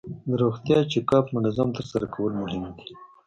د 0.27 0.31
روغتیا 0.41 0.79
چک 0.91 1.09
اپ 1.17 1.25
منظم 1.35 1.69
ترسره 1.77 2.07
کول 2.15 2.33
مهم 2.41 2.63
دي. 2.79 2.91